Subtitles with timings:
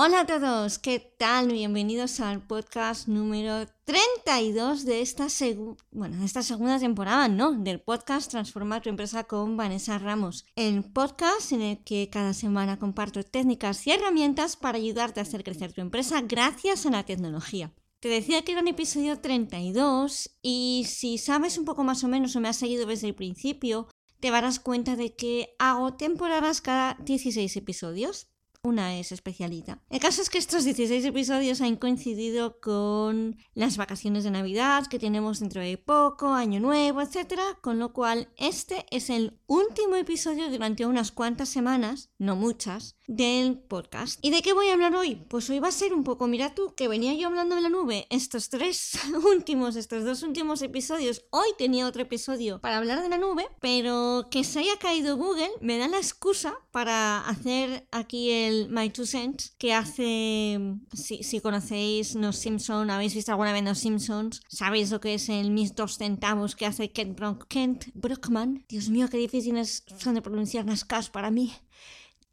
[0.00, 1.50] Hola a todos, ¿qué tal?
[1.50, 7.50] Bienvenidos al podcast número 32 de esta, de esta segunda temporada, ¿no?
[7.50, 10.46] Del podcast Transforma tu empresa con Vanessa Ramos.
[10.54, 15.42] El podcast en el que cada semana comparto técnicas y herramientas para ayudarte a hacer
[15.42, 17.74] crecer tu empresa gracias a la tecnología.
[17.98, 22.36] Te decía que era un episodio 32 y si sabes un poco más o menos
[22.36, 23.88] o me has seguido desde el principio,
[24.20, 28.28] te darás cuenta de que hago temporadas cada 16 episodios
[28.62, 29.80] una es especialita.
[29.88, 34.98] El caso es que estos 16 episodios han coincidido con las vacaciones de Navidad que
[34.98, 37.40] tenemos dentro de poco, Año Nuevo, etc.
[37.60, 43.58] Con lo cual, este es el último episodio durante unas cuantas semanas, no muchas, del
[43.58, 44.18] podcast.
[44.22, 45.16] ¿Y de qué voy a hablar hoy?
[45.28, 47.70] Pues hoy va a ser un poco, mira tú, que venía yo hablando de la
[47.70, 48.98] nube estos tres
[49.32, 51.24] últimos, estos dos últimos episodios.
[51.30, 55.50] Hoy tenía otro episodio para hablar de la nube, pero que se haya caído Google
[55.60, 60.58] me da la excusa para hacer aquí el My Two Cents que hace,
[60.92, 65.28] si, si conocéis Los Simpsons, habéis visto alguna vez Los Simpsons, sabéis lo que es
[65.28, 68.64] el mis dos centavos que hace Kent, Brock, Kent Brockman.
[68.68, 71.52] Dios mío, qué difíciles son de pronunciar las Ks para mí.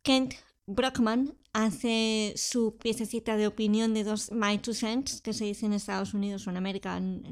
[0.03, 0.35] Kent
[0.67, 5.73] Brockman hace su piececita de opinión de dos My Two Cents, que se dice en
[5.73, 7.23] Estados Unidos o en América en,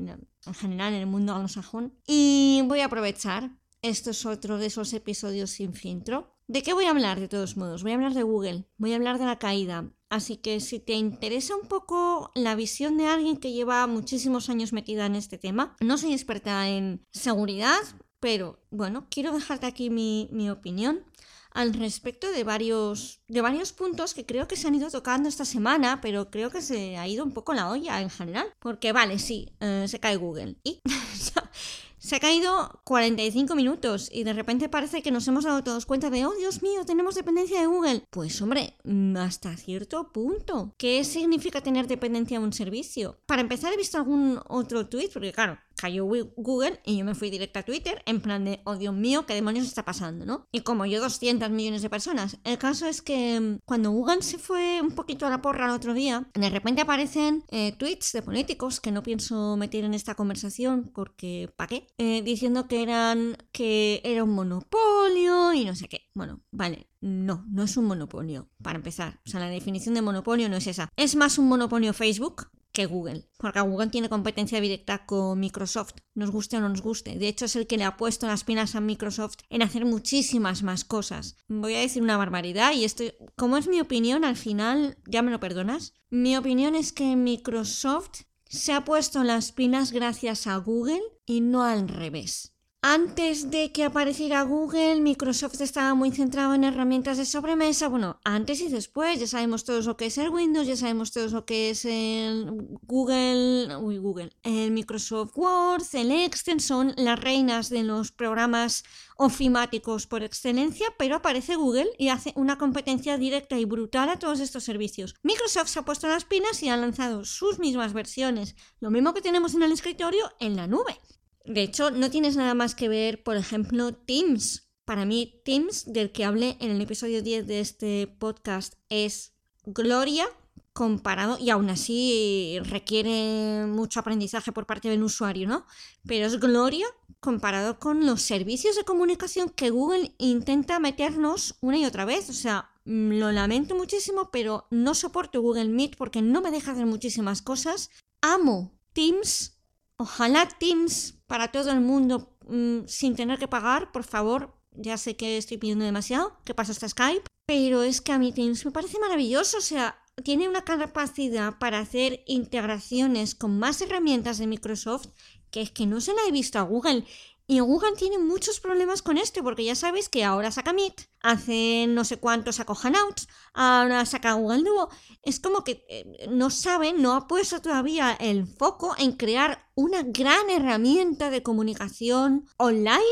[0.54, 1.94] general, en el mundo anglosajón.
[2.08, 3.52] Y voy a aprovechar.
[3.82, 6.38] Esto es otro de esos episodios sin filtro.
[6.48, 7.84] ¿De qué voy a hablar de todos modos?
[7.84, 9.90] Voy a hablar de Google, voy a hablar de la caída.
[10.10, 14.74] Así que si te interesa un poco la visión de alguien que lleva muchísimos años
[14.74, 17.80] metida en este tema, no soy experta en seguridad,
[18.20, 21.04] pero bueno, quiero dejarte aquí mi, opinión
[21.52, 25.46] al respecto de varios, de varios puntos que creo que se han ido tocando esta
[25.46, 28.48] semana, pero creo que se ha ido un poco la olla en general.
[28.60, 30.58] Porque vale, sí, eh, se cae Google.
[30.64, 30.82] Y
[32.04, 36.10] se ha caído 45 minutos y de repente parece que nos hemos dado todos cuenta
[36.10, 38.04] de, oh Dios mío, tenemos dependencia de Google.
[38.10, 40.74] Pues hombre, mm, hasta cierto punto.
[40.78, 43.18] ¿Qué significa tener dependencia de un servicio?
[43.26, 47.30] Para empezar he visto algún otro tweet, porque claro, cayó Google y yo me fui
[47.30, 50.48] directa a Twitter en plan de, oh Dios mío, ¿qué demonios está pasando, no?
[50.54, 52.38] Y como yo 200 millones de personas.
[52.46, 55.72] El caso es que mm, cuando Google se fue un poquito a la porra el
[55.72, 60.16] otro día, de repente aparecen eh, tweets de políticos que no pienso meter en esta
[60.16, 61.88] conversación porque ¿para qué?
[61.98, 66.04] Eh, diciendo que eran que era un monopolio y no sé qué.
[66.14, 69.20] Bueno, vale, no, no es un monopolio, para empezar.
[69.26, 70.88] O sea, la definición de monopolio no es esa.
[70.96, 76.32] Es más un monopolio Facebook que Google, porque Google tiene competencia directa con Microsoft, nos
[76.32, 77.18] guste o no nos guste.
[77.18, 80.64] De hecho, es el que le ha puesto las pinas a Microsoft en hacer muchísimas
[80.64, 81.38] más cosas.
[81.48, 83.04] Voy a decir una barbaridad y esto,
[83.36, 85.94] como es mi opinión, al final, ¿ya me lo perdonas?
[86.10, 91.64] Mi opinión es que Microsoft se ha puesto las pinas gracias a Google y no
[91.64, 92.54] al revés.
[92.86, 97.88] Antes de que apareciera Google, Microsoft estaba muy centrado en herramientas de sobremesa.
[97.88, 101.32] Bueno, antes y después, ya sabemos todos lo que es el Windows, ya sabemos todos
[101.32, 102.46] lo que es el
[102.82, 108.84] Google, uy, Google, el Microsoft Word, el Excel, son las reinas de los programas
[109.16, 114.42] ofimáticos por excelencia, pero aparece Google y hace una competencia directa y brutal a todos
[114.42, 115.16] estos servicios.
[115.24, 119.22] Microsoft se ha puesto las pinas y ha lanzado sus mismas versiones, lo mismo que
[119.22, 121.00] tenemos en el escritorio, en la nube.
[121.46, 124.70] De hecho, no tienes nada más que ver, por ejemplo, Teams.
[124.86, 129.34] Para mí, Teams, del que hablé en el episodio 10 de este podcast, es
[129.66, 130.26] gloria
[130.74, 135.66] comparado, y aún así requiere mucho aprendizaje por parte del usuario, ¿no?
[136.06, 136.88] Pero es gloria
[137.20, 142.30] comparado con los servicios de comunicación que Google intenta meternos una y otra vez.
[142.30, 146.72] O sea, mm, lo lamento muchísimo, pero no soporto Google Meet porque no me deja
[146.72, 147.90] hacer muchísimas cosas.
[148.22, 149.54] Amo Teams.
[149.98, 154.58] Ojalá Teams para todo el mundo mm, sin tener que pagar, por favor.
[154.72, 158.32] Ya sé que estoy pidiendo demasiado, que pasa hasta Skype, pero es que a mí
[158.32, 164.40] Teams me parece maravilloso, o sea, tiene una capacidad para hacer integraciones con más herramientas
[164.40, 165.08] de Microsoft
[165.54, 167.06] que es que no se la he visto a Google.
[167.46, 171.88] Y Google tiene muchos problemas con esto, porque ya sabéis que ahora saca Meet, hace
[171.90, 174.90] no sé cuánto sacó Hangouts, ahora saca Google Duo.
[175.22, 180.04] Es como que eh, no saben, no ha puesto todavía el foco en crear una
[180.04, 183.04] gran herramienta de comunicación online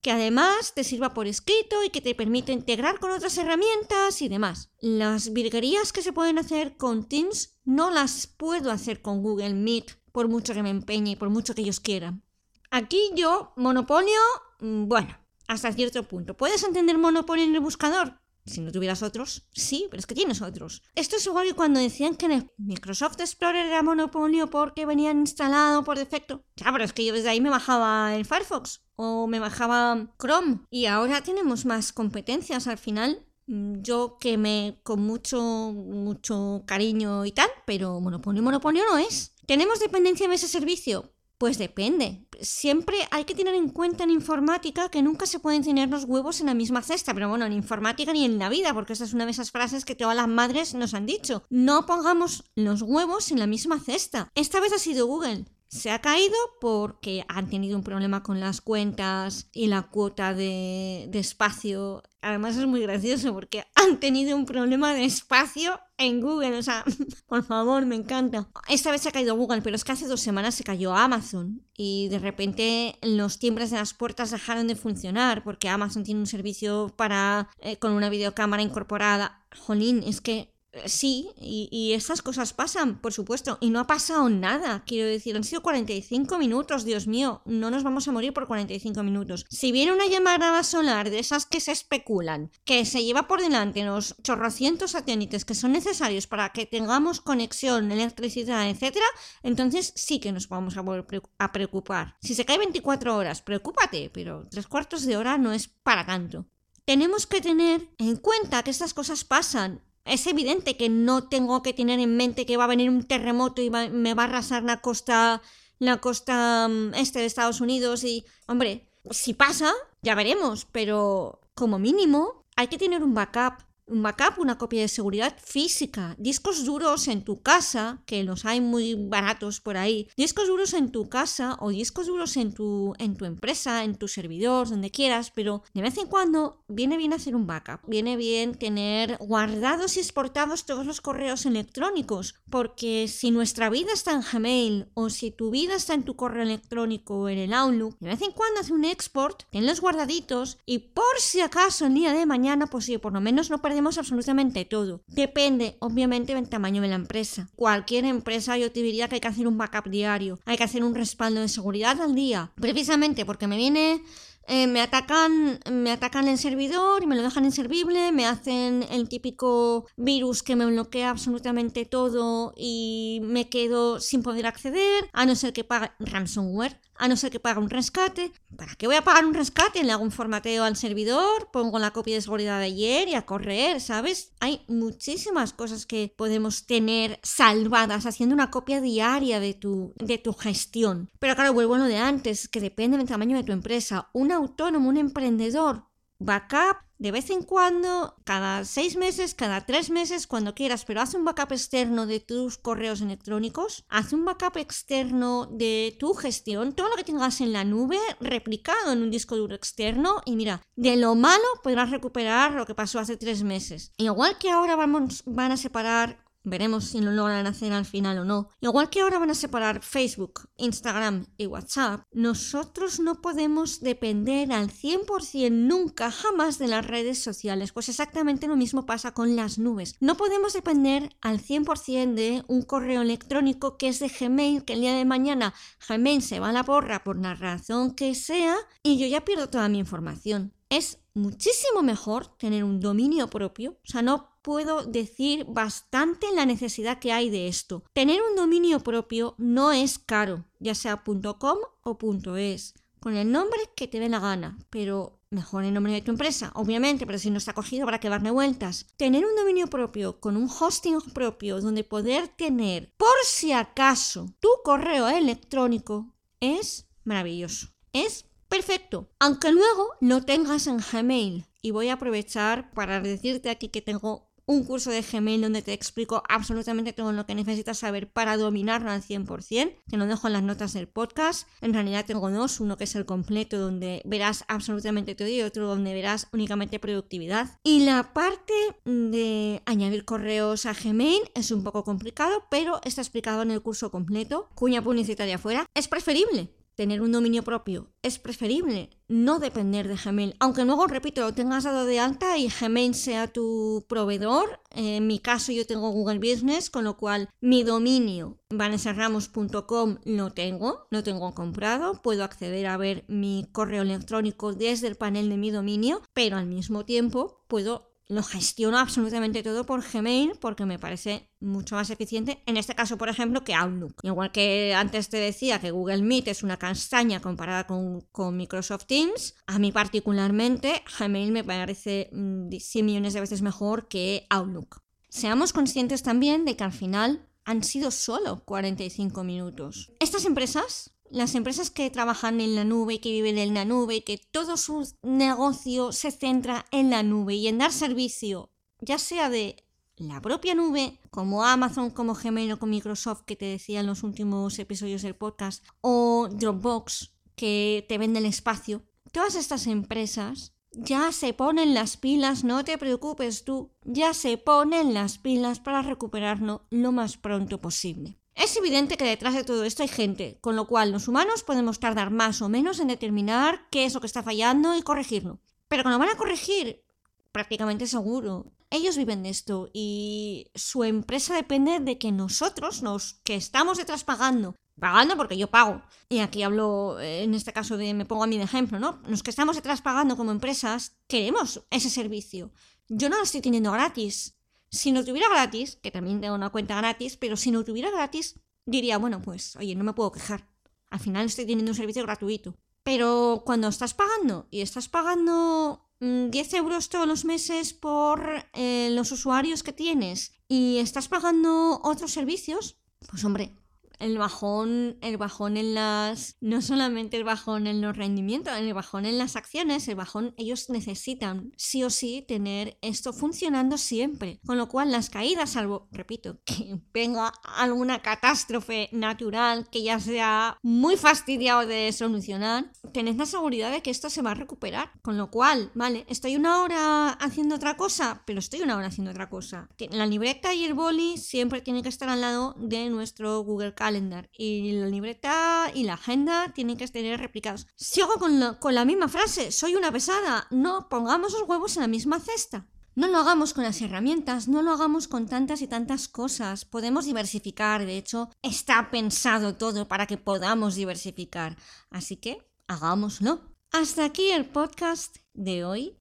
[0.00, 4.28] que además te sirva por escrito y que te permite integrar con otras herramientas y
[4.28, 4.70] demás.
[4.80, 9.98] Las virguerías que se pueden hacer con Teams no las puedo hacer con Google Meet,
[10.12, 12.24] por mucho que me empeñe y por mucho que ellos quieran.
[12.70, 14.20] Aquí yo, monopolio,
[14.60, 15.16] mm, bueno,
[15.46, 16.36] hasta cierto punto.
[16.36, 18.20] ¿Puedes entender monopolio en el buscador?
[18.44, 20.82] Si no tuvieras otros, sí, pero es que tienes otros.
[20.94, 25.84] Esto es igual que cuando decían que el Microsoft Explorer era monopolio porque venían instalado
[25.84, 26.44] por defecto.
[26.56, 30.60] Ya, pero es que yo desde ahí me bajaba el Firefox o me bajaba Chrome
[30.70, 33.26] y ahora tenemos más competencias al final.
[33.46, 39.34] Mm, yo que me con mucho mucho cariño y tal, pero monopolio monopolio no es.
[39.46, 41.12] ¿Tenemos dependencia en ese servicio?
[41.38, 42.26] Pues depende.
[42.40, 46.40] Siempre hay que tener en cuenta en informática que nunca se pueden tener los huevos
[46.40, 49.12] en la misma cesta, pero bueno, en informática ni en la vida, porque esa es
[49.12, 51.44] una de esas frases que todas las madres nos han dicho.
[51.48, 54.32] No pongamos los huevos en la misma cesta.
[54.34, 55.44] Esta vez ha sido Google.
[55.68, 61.10] Se ha caído porque han tenido un problema con las cuentas y la cuota de,
[61.12, 62.02] espacio.
[62.20, 66.56] Además es muy gracioso porque han tenido un problema de espacio en Google.
[66.58, 66.84] O sea,
[67.26, 68.48] por favor, me encanta.
[68.68, 71.62] Esta vez se ha caído Google, pero es que hace dos semanas se cayó Amazon.
[71.76, 76.26] Y de repente los timbres de las puertas dejaron de funcionar porque Amazon tiene un
[76.26, 79.44] servicio para eh, con una videocámara incorporada.
[79.56, 80.52] Jolín, es que
[80.86, 85.36] Sí, y, y, esas cosas pasan, por supuesto, y no ha pasado nada, quiero decir,
[85.36, 89.44] han sido 45 minutos, Dios mío, no nos vamos a morir por 45 minutos.
[89.48, 93.84] Si viene una llamada solar de esas que se especulan, que se lleva por delante
[93.84, 98.96] los chorrocientos satélites que son necesarios para que tengamos conexión, electricidad, etc.,
[99.42, 102.16] entonces sí que nos vamos a volver a preocupar.
[102.20, 106.46] Si se cae 24 horas, preocúpate, pero tres cuartos de hora no es para tanto
[106.88, 111.72] tenemos que tener en cuenta que estas cosas pasan es evidente que no tengo que
[111.72, 114.80] tener en mente que va a venir un terremoto y me va a arrasar la
[114.80, 115.42] costa,
[115.78, 119.72] la costa mm, este de Estados Unidos y, hombre, si pasa,
[120.02, 124.88] ya veremos, pero como mínimo hay que tener un backup un backup, una copia de
[124.88, 130.48] seguridad física, discos duros en tu casa, que los hay muy baratos por ahí, discos
[130.48, 134.68] duros en tu casa o discos duros en tu, en tu empresa, en tu servidor,
[134.68, 139.16] donde quieras, pero de vez en cuando viene bien hacer un backup, viene bien tener
[139.18, 145.10] guardados y exportados todos los correos electrónicos, porque si nuestra vida está en Gmail o
[145.10, 148.32] si tu vida está en tu correo electrónico o en el Outlook, de vez en
[148.32, 152.84] cuando hace un export, tenlos guardaditos y por si acaso el día de mañana, pues
[152.84, 155.04] sí, por lo menos no perdemos absolutamente todo.
[155.06, 157.48] Depende, obviamente, del tamaño de la empresa.
[157.54, 160.82] Cualquier empresa yo te diría que hay que hacer un backup diario, hay que hacer
[160.82, 164.02] un respaldo de seguridad al día, precisamente porque me viene
[164.48, 169.08] eh, me atacan me atacan el servidor y me lo dejan inservible, me hacen el
[169.08, 175.36] típico virus que me bloquea absolutamente todo y me quedo sin poder acceder, a no
[175.36, 178.32] ser que pague ransomware a no ser que pague un rescate.
[178.56, 179.84] ¿Para qué voy a pagar un rescate?
[179.84, 183.80] Le hago un formateo al servidor, pongo la copia de de ayer y a correr,
[183.80, 184.32] ¿sabes?
[184.40, 190.32] Hay muchísimas cosas que podemos tener salvadas haciendo una copia diaria de tu, de tu
[190.34, 191.10] gestión.
[191.18, 194.08] Pero claro, vuelvo a lo de antes, que depende del tamaño de tu empresa.
[194.12, 195.87] Un autónomo, un emprendedor,
[196.18, 201.14] backup de vez en cuando, cada seis meses, cada tres meses, cuando quieras, pero haz
[201.14, 206.88] un backup externo de tus correos electrónicos, haz un backup externo de tu gestión, todo
[206.88, 210.96] lo que tengas en la nube replicado en un disco duro externo y mira, de
[210.96, 213.92] lo malo podrás recuperar lo que pasó hace tres meses.
[213.96, 218.24] Igual que ahora vamos, van a separar Veremos si lo logran hacer al final o
[218.24, 218.48] no.
[218.60, 224.70] Igual que ahora van a separar Facebook, Instagram y WhatsApp, nosotros no podemos depender al
[224.70, 227.72] 100% nunca jamás de las redes sociales.
[227.72, 229.96] Pues exactamente lo mismo pasa con las nubes.
[230.00, 234.80] No podemos depender al 100% de un correo electrónico que es de Gmail, que el
[234.80, 235.54] día de mañana
[235.88, 239.48] Gmail se va a la porra por la razón que sea y yo ya pierdo
[239.48, 240.52] toda mi información.
[240.70, 246.98] Es muchísimo mejor tener un dominio propio, o sea, no puedo decir bastante la necesidad
[246.98, 247.84] que hay de esto.
[247.92, 251.98] Tener un dominio propio no es caro, ya sea .com o
[252.36, 256.10] .es, con el nombre que te dé la gana, pero mejor el nombre de tu
[256.10, 258.86] empresa, obviamente, pero si no está cogido para que darle vueltas.
[258.96, 264.48] Tener un dominio propio con un hosting propio donde poder tener, por si acaso, tu
[264.64, 267.68] correo electrónico es maravilloso.
[267.92, 269.10] Es perfecto.
[269.18, 271.46] Aunque luego lo tengas en Gmail.
[271.60, 275.74] Y voy a aprovechar para decirte aquí que tengo un curso de Gmail donde te
[275.74, 279.76] explico absolutamente todo lo que necesitas saber para dominarlo al 100%.
[279.86, 281.46] Te lo dejo en las notas del podcast.
[281.60, 285.68] En realidad tengo dos, uno que es el completo donde verás absolutamente todo y otro
[285.68, 287.58] donde verás únicamente productividad.
[287.62, 288.54] Y la parte
[288.86, 293.90] de añadir correos a Gmail es un poco complicado, pero está explicado en el curso
[293.90, 294.48] completo.
[294.54, 295.66] Cuña publicitaria afuera.
[295.74, 297.90] Es preferible tener un dominio propio.
[298.02, 302.48] Es preferible no depender de Gmail, aunque luego, repito, lo tengas dado de alta y
[302.48, 304.60] Gmail sea tu proveedor.
[304.70, 310.86] En mi caso yo tengo Google Business, con lo cual mi dominio vanessaramos.com lo tengo,
[310.90, 315.50] lo tengo comprado, puedo acceder a ver mi correo electrónico desde el panel de mi
[315.50, 321.30] dominio, pero al mismo tiempo puedo lo gestiono absolutamente todo por Gmail porque me parece
[321.40, 324.00] mucho más eficiente, en este caso, por ejemplo, que Outlook.
[324.02, 328.86] Igual que antes te decía que Google Meet es una castaña comparada con, con Microsoft
[328.86, 334.80] Teams, a mí particularmente Gmail me parece 100 mm, millones de veces mejor que Outlook.
[335.10, 339.90] Seamos conscientes también de que al final han sido solo 45 minutos.
[340.00, 344.18] Estas empresas las empresas que trabajan en la nube que viven en la nube que
[344.18, 348.50] todo su negocio se centra en la nube y en dar servicio,
[348.80, 349.64] ya sea de
[349.96, 354.02] la propia nube, como Amazon, como Gmail o como Microsoft, que te decía en los
[354.02, 361.12] últimos episodios del podcast, o Dropbox, que te vende el espacio, todas estas empresas ya
[361.12, 366.66] se ponen las pilas, no te preocupes tú, ya se ponen las pilas para recuperarlo
[366.70, 368.18] lo más pronto posible.
[368.38, 371.80] Es evidente que detrás de todo esto hay gente, con lo cual los humanos podemos
[371.80, 375.40] tardar más o menos en determinar qué es lo que está fallando y corregirlo.
[375.66, 376.84] Pero cuando van a corregir,
[377.32, 378.52] prácticamente seguro.
[378.70, 384.04] Ellos viven de esto y su empresa depende de que nosotros, los que estamos detrás
[384.04, 388.22] pagando, pagando porque yo pago, y aquí hablo eh, en este caso de, me pongo
[388.22, 389.02] a mí de ejemplo, ¿no?
[389.08, 392.52] Los que estamos detrás pagando como empresas, queremos ese servicio.
[392.88, 394.37] Yo no lo estoy teniendo gratis,
[394.70, 398.38] si no tuviera gratis, que también tengo una cuenta gratis, pero si no tuviera gratis,
[398.66, 400.48] diría, bueno, pues, oye, no me puedo quejar.
[400.90, 402.54] Al final estoy teniendo un servicio gratuito.
[402.82, 408.88] Pero cuando estás pagando y estás pagando 10 mm, euros todos los meses por eh,
[408.92, 412.78] los usuarios que tienes y estás pagando otros servicios,
[413.10, 413.54] pues hombre,
[413.98, 419.06] el bajón, el bajón en las, no solamente el bajón en los rendimientos, el bajón
[419.06, 424.40] en las acciones, el bajón, ellos necesitan sí o sí tener esto funcionando siempre.
[424.46, 430.58] Con lo cual las caídas, salvo, repito, que venga alguna catástrofe natural que ya sea
[430.62, 434.92] muy fastidiado de solucionar, tenés la seguridad de que esto se va a recuperar.
[435.02, 439.10] Con lo cual, vale, estoy una hora haciendo otra cosa, pero estoy una hora haciendo
[439.10, 439.68] otra cosa.
[439.90, 443.87] La libreta y el boli siempre tienen que estar al lado de nuestro Google Calendar
[444.36, 447.66] y la libreta y la agenda tienen que estar replicados.
[447.76, 451.88] Sigo con con la misma frase, soy una pesada, no pongamos los huevos en la
[451.88, 452.66] misma cesta.
[452.98, 456.64] No lo hagamos con las herramientas, no lo hagamos con tantas y tantas cosas.
[456.64, 461.56] Podemos diversificar, de hecho, está pensado todo para que podamos diversificar.
[461.90, 463.54] Así que hagámoslo.
[463.70, 465.96] Hasta aquí el podcast de hoy.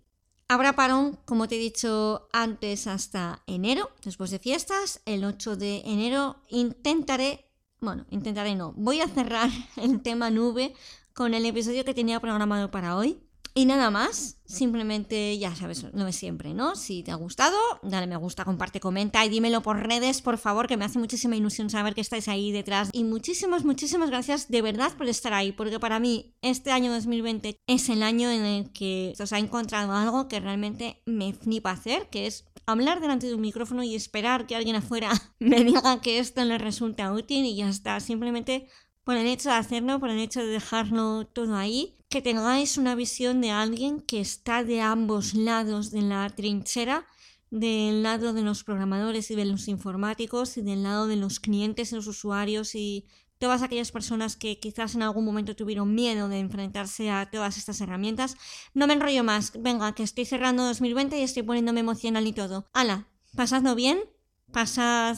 [0.48, 5.02] Habrá parón, como te he dicho antes, hasta enero, después de fiestas.
[5.06, 7.47] El 8 de enero intentaré
[7.80, 8.74] bueno, intentaré no.
[8.76, 10.74] Voy a cerrar el tema nube
[11.14, 13.20] con el episodio que tenía programado para hoy.
[13.58, 16.76] Y nada más, simplemente ya sabes lo de siempre, ¿no?
[16.76, 20.68] Si te ha gustado, dale me gusta, comparte, comenta y dímelo por redes, por favor,
[20.68, 22.92] que me hace muchísima ilusión saber que estáis ahí detrás.
[22.94, 27.58] Y muchísimas, muchísimas gracias de verdad por estar ahí, porque para mí este año 2020
[27.66, 32.10] es el año en el que os ha encontrado algo que realmente me flipa hacer,
[32.10, 35.10] que es hablar delante de un micrófono y esperar que alguien afuera
[35.40, 38.00] me diga que esto le resulta útil y ya está.
[38.00, 38.68] Simplemente
[39.04, 42.94] por el hecho de hacerlo, por el hecho de dejarlo todo ahí, que tengáis una
[42.94, 47.08] visión de alguien que está de ambos lados de la trinchera,
[47.50, 51.94] del lado de los programadores y de los informáticos y del lado de los clientes
[51.94, 53.06] los usuarios y
[53.40, 57.82] todas aquellas personas que quizás en algún momento tuvieron miedo de enfrentarse a todas estas
[57.82, 58.36] herramientas.
[58.74, 59.52] No me enrollo más.
[59.60, 62.68] Venga, que estoy cerrando 2020 y estoy poniéndome emocional y todo.
[62.74, 64.00] Hala, pasadlo bien,
[64.52, 65.18] pasad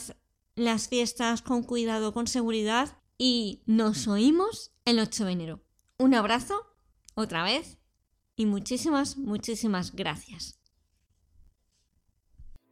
[0.56, 5.64] las fiestas con cuidado, con seguridad y nos oímos el 8 de enero.
[5.98, 6.56] Un abrazo,
[7.16, 7.78] otra vez,
[8.36, 10.60] y muchísimas, muchísimas gracias.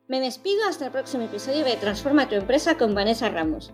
[0.07, 3.73] Me despido hasta el próximo episodio de Transforma tu empresa con Vanessa Ramos.